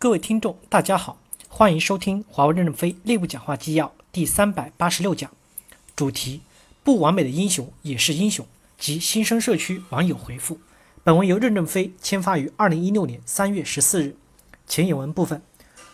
[0.00, 1.18] 各位听众，大家好，
[1.48, 5.28] 欢迎收听华为任正非内部讲话纪要第三百八十六讲，
[5.96, 6.40] 主题：
[6.84, 8.46] 不完美的英雄也是英雄。
[8.78, 10.60] 及新生社区网友回复。
[11.02, 14.14] 本文由任正非签发于二零一六年三月十四日。
[14.68, 15.42] 前引文部分：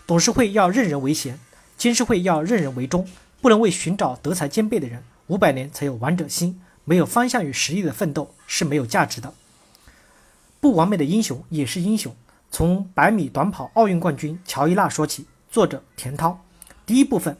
[0.06, 1.40] 董事会要任人唯贤，
[1.78, 3.08] 监事会要任人唯忠，
[3.40, 9.32] 不能为寻找德才兼备的人，五百年才有王者心，没有方向与实力的奋斗是没有价值的。
[10.60, 12.14] 不完美的英雄也是英雄。
[12.54, 15.26] 从百米短跑奥运冠军乔伊娜说起。
[15.50, 16.46] 作者田涛。
[16.86, 17.36] 第一部分，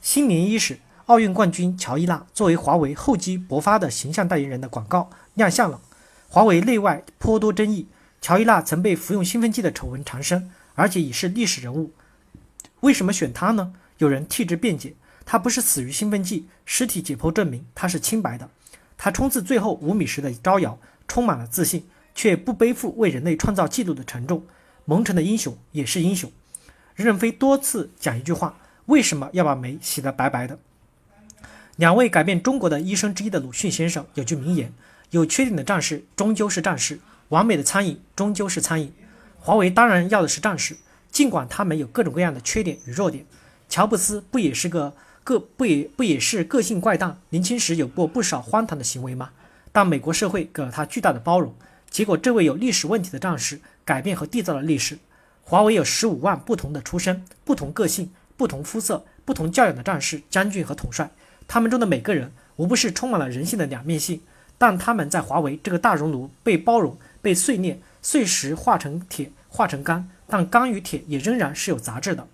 [0.00, 5.80] 新年伊始，奥运冠军乔伊娜作为华为厚积薄发的形象代言人的广告亮相了。
[6.28, 7.86] 华为内外颇多争议。
[8.20, 11.92] 乔伊娜曾被服用兴奋剂的丑闻缠身，而且已是历史人物。
[12.80, 13.72] 为什么选她呢？
[13.98, 18.50] 有人替之辩解：她不是死于兴奋剂，尸体解剖证明她是清白的。
[18.96, 21.88] 她冲刺最后五米时的招摇，充满了自信。
[22.18, 24.42] 却不背负为人类创造记录的沉重，
[24.86, 26.28] 蒙尘的英雄也是英雄。
[26.96, 30.58] 任正非多次讲一句话：为什么要把煤洗得白白的？
[31.76, 34.72] 两位改变中国的医生之一的鲁迅先生有句名言：
[35.10, 38.90] 有缺点的战士终究是战士，完美的苍蝇终究是苍蝇。
[39.38, 40.76] 华为当然要的是战士，
[41.12, 43.24] 尽管他们有各种各样的缺点与弱点。
[43.68, 49.30] 乔布斯不也是个个不也不也是个性怪诞，年轻时有过不少荒唐的行为吗？
[49.70, 51.54] 但美国社会给了他巨大的包容。
[51.90, 54.98] 结果，这位有历史问题的战士改变和缔造了历史。
[55.42, 61.10] 华为有十五万不同的出身、不同个性、不同肤色、不同教养的战士、将军和统帅，
[61.46, 64.20] 他们中的每个人无不是充满了人性的两面性。
[64.58, 72.26] 但他们在华为这个大熔炉被包容、被碎裂、碎石化成铁、化成钢，但钢与铁也仍然是有杂质的。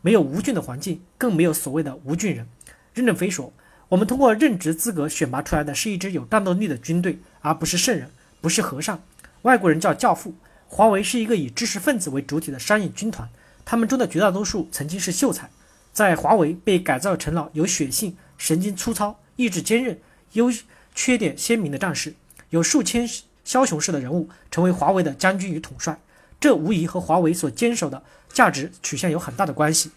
[0.00, 2.48] 没有无菌的环境，更没有所谓的无菌人。
[2.94, 3.52] 任正非说
[3.90, 8.10] ：“我们通过任职资格选拔出来的是一支有战斗力的军队，而不是圣人。”
[8.40, 9.02] 不是和尚，
[9.42, 10.34] 外国人叫教父。
[10.66, 13.28] 华为是一个以知识分子为主体的商业军团，
[13.64, 15.50] 他们中的绝大多数曾经是秀才，
[15.92, 19.98] 在华为被改造成了有血性、神经粗糙、意志坚韧、
[20.32, 20.48] 优
[20.94, 22.14] 缺点鲜明的战士。
[22.50, 23.08] 有数千
[23.44, 25.98] 枭雄式的人物成为华为的将军与统帅，
[26.38, 29.90] 这无疑和华为所坚守的价值取向有很大的关系。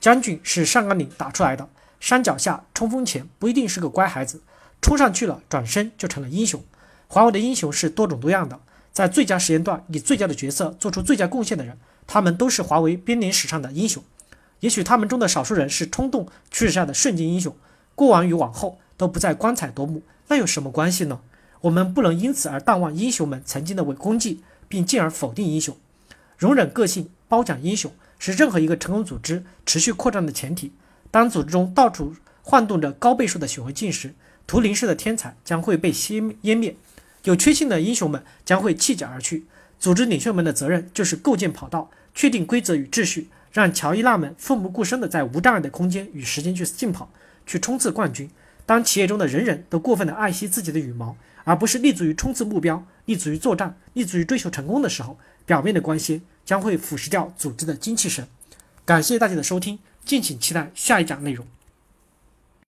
[0.00, 1.68] 将军是上甘岭打出来的，
[2.00, 4.40] 山脚下冲锋前不一定是个乖孩子，
[4.80, 6.62] 冲上去了转身就成了英雄。
[7.08, 8.60] 华为的英雄是多种多样的，
[8.92, 14.02] 在最佳时间段以最佳的角色做出最佳贡献的人，他们都是华为编年史上的英雄。
[14.60, 17.54] 也许他们中的少数人是冲动驱使下的瞬间英雄，
[17.94, 21.20] 过往与往后都不再光彩夺目，那有什么关系呢？
[21.62, 25.76] 我们不能因此而淡忘英雄们曾经的伟功绩，并进而否定英雄。
[26.38, 30.72] 容忍个性，褒奖英雄，是任何一个成功组织持续扩张的前提。
[31.10, 34.14] 当组织中到处晃动着高倍数的显微镜时，
[34.46, 36.76] 图灵式的天才将会被熄湮灭。
[37.26, 39.46] 有缺陷的英雄们将会弃甲而去，
[39.80, 47.10] 组织领袖们的责任就是构建跑道，确定规则与秩序，让乔伊娜们奋不顾身地在无障碍的空间与时间去竞跑，
[47.44, 48.30] 去冲刺冠军。
[48.64, 58.28] 当企业中的人人都过分地爱惜自己的羽毛，而不是立足于冲刺目标、立足于作战、立足于追求成功的时候，表面的光鲜将会腐蚀掉组织的精气神。
[58.84, 61.44] 感谢大家的收听，敬请期待下一讲内容。